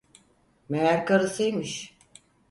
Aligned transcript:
Meğer 0.69 1.05
karısıymış. 1.05 1.97